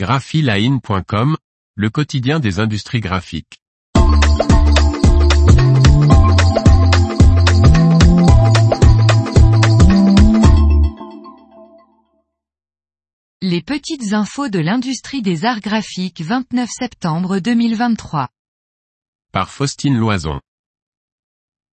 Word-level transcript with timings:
graphiline.com, 0.00 1.36
le 1.74 1.90
quotidien 1.90 2.40
des 2.40 2.58
industries 2.58 3.00
graphiques. 3.00 3.60
Les 13.42 13.60
petites 13.60 14.14
infos 14.14 14.48
de 14.48 14.58
l'industrie 14.58 15.20
des 15.20 15.44
arts 15.44 15.60
graphiques 15.60 16.22
29 16.22 16.70
septembre 16.70 17.38
2023. 17.38 18.30
Par 19.32 19.50
Faustine 19.50 19.98
Loison. 19.98 20.40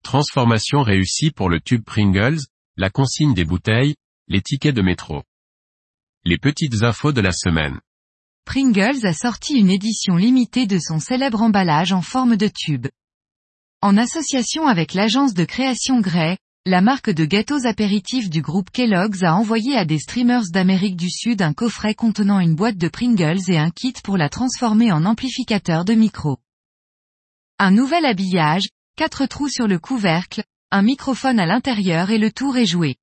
Transformation 0.02 0.82
réussie 0.82 1.30
pour 1.30 1.48
le 1.48 1.60
tube 1.60 1.84
Pringles, 1.84 2.40
la 2.76 2.90
consigne 2.90 3.34
des 3.34 3.44
bouteilles, 3.44 3.94
les 4.26 4.42
tickets 4.42 4.74
de 4.74 4.82
métro. 4.82 5.22
Les 6.24 6.38
petites 6.38 6.82
infos 6.82 7.12
de 7.12 7.20
la 7.20 7.30
semaine. 7.30 7.78
Pringles 8.46 9.04
a 9.04 9.12
sorti 9.12 9.54
une 9.54 9.70
édition 9.70 10.14
limitée 10.14 10.66
de 10.66 10.78
son 10.78 11.00
célèbre 11.00 11.42
emballage 11.42 11.92
en 11.92 12.00
forme 12.00 12.36
de 12.36 12.48
tube. 12.48 12.86
En 13.82 13.96
association 13.96 14.68
avec 14.68 14.94
l'agence 14.94 15.34
de 15.34 15.44
création 15.44 16.00
Grey, 16.00 16.38
la 16.64 16.80
marque 16.80 17.10
de 17.10 17.24
gâteaux 17.24 17.66
apéritifs 17.66 18.30
du 18.30 18.42
groupe 18.42 18.70
Kellogg's 18.70 19.24
a 19.24 19.34
envoyé 19.34 19.76
à 19.76 19.84
des 19.84 19.98
streamers 19.98 20.44
d'Amérique 20.52 20.96
du 20.96 21.10
Sud 21.10 21.42
un 21.42 21.52
coffret 21.52 21.94
contenant 21.94 22.38
une 22.38 22.54
boîte 22.54 22.78
de 22.78 22.88
Pringles 22.88 23.50
et 23.50 23.58
un 23.58 23.70
kit 23.70 23.94
pour 24.04 24.16
la 24.16 24.28
transformer 24.28 24.92
en 24.92 25.04
amplificateur 25.04 25.84
de 25.84 25.94
micro. 25.94 26.38
Un 27.58 27.72
nouvel 27.72 28.06
habillage, 28.06 28.68
quatre 28.96 29.26
trous 29.26 29.48
sur 29.48 29.66
le 29.66 29.80
couvercle, 29.80 30.44
un 30.70 30.82
microphone 30.82 31.40
à 31.40 31.46
l'intérieur 31.46 32.10
et 32.10 32.18
le 32.18 32.30
tour 32.30 32.56
est 32.56 32.66
joué. 32.66 32.94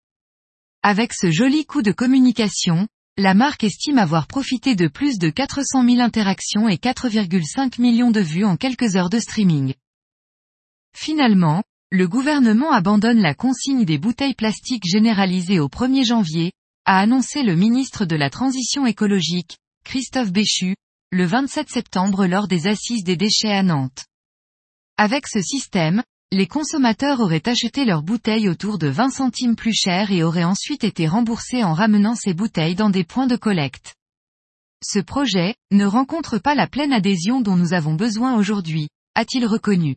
Avec 0.84 1.12
ce 1.14 1.32
joli 1.32 1.66
coup 1.66 1.82
de 1.82 1.92
communication, 1.92 2.88
la 3.18 3.36
marque 3.36 3.64
estime 3.64 4.00
avoir 4.00 4.26
profité 4.26 4.76
de 4.76 4.88
plus 4.88 5.20
de 5.20 5.30
400 5.30 5.88
000 5.88 6.02
interactions 6.02 6.68
et 6.68 6.78
4,5 6.78 7.80
millions 7.80 8.10
de 8.10 8.20
vues 8.20 8.46
en 8.46 8.58
quelques 8.58 8.96
heures 8.96 9.12
de 9.12 9.20
streaming. 9.20 9.76
Finalement, 10.96 11.64
le 11.92 12.08
gouvernement 12.08 12.72
abandonne 12.72 13.22
la 13.22 13.36
consigne 13.36 13.86
des 13.86 14.00
bouteilles 14.00 14.34
plastiques 14.34 14.86
généralisées 14.86 15.60
au 15.60 15.68
1er 15.68 16.06
janvier, 16.06 16.54
a 16.86 17.00
annoncé 17.00 17.44
le 17.44 17.56
ministre 17.56 18.06
de 18.06 18.16
la 18.16 18.32
Transition 18.32 18.88
écologique, 18.88 19.58
Christophe 19.86 20.32
Béchu, 20.32 20.76
le 21.12 21.26
27 21.26 21.70
septembre 21.70 22.26
lors 22.26 22.48
des 22.48 22.66
assises 22.66 23.04
des 23.04 23.16
déchets 23.16 23.54
à 23.54 23.62
Nantes. 23.62 24.06
Avec 24.98 25.28
ce 25.28 25.42
système, 25.42 26.02
les 26.34 26.48
consommateurs 26.48 27.20
auraient 27.20 27.48
acheté 27.48 27.86
leurs 27.86 28.02
bouteilles 28.02 28.50
autour 28.50 28.80
de 28.80 28.88
20 28.88 29.12
centimes 29.12 29.56
plus 29.56 29.74
cher 29.74 30.12
et 30.12 30.24
auraient 30.24 30.44
ensuite 30.44 30.84
été 30.84 31.08
remboursés 31.08 31.64
en 31.64 31.74
ramenant 31.74 32.16
ces 32.16 32.34
bouteilles 32.34 32.74
dans 32.74 32.90
des 32.90 33.04
points 33.04 33.28
de 33.28 33.36
collecte. 33.36 33.94
Ce 34.84 35.00
projet, 35.00 35.56
ne 35.72 35.86
rencontre 35.86 36.40
pas 36.40 36.56
la 36.56 36.68
pleine 36.68 36.92
adhésion 36.92 37.40
dont 37.40 37.56
nous 37.56 37.74
avons 37.74 37.94
besoin 37.94 38.36
aujourd'hui, 38.36 38.90
a-t-il 39.14 39.46
reconnu. 39.46 39.96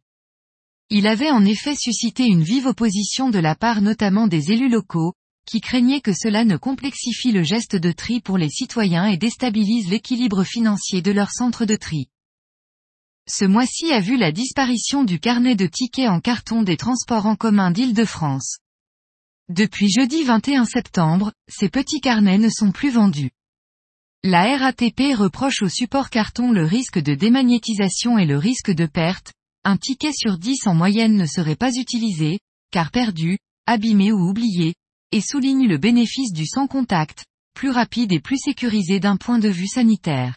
Il 0.91 1.07
avait 1.07 1.31
en 1.31 1.45
effet 1.45 1.75
suscité 1.75 2.27
une 2.27 2.43
vive 2.43 2.67
opposition 2.67 3.31
de 3.31 3.39
la 3.39 3.55
part 3.55 3.81
notamment 3.81 4.27
des 4.27 4.53
élus 4.53 4.69
locaux, 4.69 5.15
qui 5.49 5.61
craignaient 5.61 6.03
que 6.03 6.13
cela 6.13 6.45
ne 6.45 6.59
complexifie 6.59 7.33
le 7.33 7.45
geste 7.45 7.77
de 7.77 7.93
tri 7.93 8.21
pour 8.21 8.37
les 8.37 8.51
citoyens 8.51 9.07
et 9.07 9.17
déstabilise 9.17 9.89
l'équilibre 9.89 10.45
financier 10.45 11.01
de 11.01 11.13
leur 11.13 11.33
centre 11.33 11.65
de 11.65 11.77
tri. 11.77 12.09
Ce 13.29 13.45
mois-ci 13.45 13.91
a 13.91 13.99
vu 13.99 14.17
la 14.17 14.31
disparition 14.31 15.03
du 15.03 15.19
carnet 15.19 15.57
de 15.57 15.67
tickets 15.67 16.09
en 16.09 16.21
carton 16.21 16.63
des 16.63 16.77
transports 16.77 17.27
en 17.27 17.35
commun 17.35 17.73
d'Île-de-France. 17.73 18.59
Depuis 19.49 19.91
jeudi 19.91 20.23
21 20.23 20.65
septembre, 20.65 21.33
ces 21.49 21.69
petits 21.69 22.01
carnets 22.01 22.39
ne 22.39 22.49
sont 22.49 22.71
plus 22.71 22.91
vendus. 22.91 23.31
La 24.23 24.57
RATP 24.57 25.17
reproche 25.17 25.63
au 25.63 25.69
support 25.69 26.09
carton 26.09 26.53
le 26.53 26.65
risque 26.65 27.01
de 27.01 27.15
démagnétisation 27.15 28.17
et 28.17 28.27
le 28.27 28.39
risque 28.39 28.71
de 28.71 28.87
perte, 28.87 29.33
un 29.65 29.77
ticket 29.77 30.13
sur 30.13 30.39
10 30.39 30.69
en 30.69 30.75
moyenne 30.75 31.17
ne 31.17 31.27
serait 31.27 31.57
pas 31.57 31.75
utilisé, 31.75 32.39
car 32.71 32.93
perdu, 32.93 33.39
abîmé 33.67 34.13
ou 34.13 34.29
oublié, 34.29 34.75
et 35.11 35.21
souligne 35.21 35.67
le 35.67 35.79
bénéfice 35.79 36.33
du 36.33 36.47
sans 36.47 36.69
contact, 36.69 37.25
plus 37.55 37.71
rapide 37.71 38.13
et 38.13 38.21
plus 38.21 38.39
sécurisé 38.39 39.01
d'un 39.01 39.17
point 39.17 39.41
de 39.41 39.49
vue 39.49 39.67
sanitaire. 39.67 40.37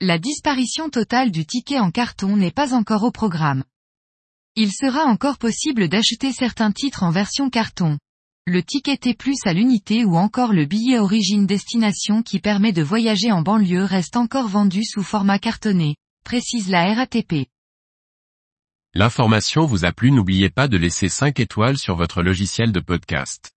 La 0.00 0.16
disparition 0.16 0.90
totale 0.90 1.32
du 1.32 1.44
ticket 1.44 1.80
en 1.80 1.90
carton 1.90 2.36
n'est 2.36 2.52
pas 2.52 2.72
encore 2.72 3.02
au 3.02 3.10
programme. 3.10 3.64
Il 4.54 4.70
sera 4.72 5.02
encore 5.02 5.38
possible 5.38 5.88
d'acheter 5.88 6.30
certains 6.30 6.70
titres 6.70 7.02
en 7.02 7.10
version 7.10 7.50
carton. 7.50 7.98
Le 8.46 8.62
ticket 8.62 8.96
T+, 8.96 9.16
à 9.44 9.52
l'unité 9.52 10.04
ou 10.04 10.16
encore 10.16 10.52
le 10.52 10.66
billet 10.66 11.00
origine 11.00 11.46
destination 11.46 12.22
qui 12.22 12.38
permet 12.38 12.72
de 12.72 12.80
voyager 12.80 13.32
en 13.32 13.42
banlieue 13.42 13.82
reste 13.82 14.16
encore 14.16 14.46
vendu 14.46 14.84
sous 14.84 15.02
format 15.02 15.40
cartonné, 15.40 15.96
précise 16.24 16.70
la 16.70 16.94
RATP. 16.94 17.48
L'information 18.94 19.66
vous 19.66 19.84
a 19.84 19.90
plu 19.90 20.12
n'oubliez 20.12 20.48
pas 20.48 20.68
de 20.68 20.76
laisser 20.76 21.08
5 21.08 21.40
étoiles 21.40 21.76
sur 21.76 21.96
votre 21.96 22.22
logiciel 22.22 22.70
de 22.70 22.78
podcast. 22.78 23.50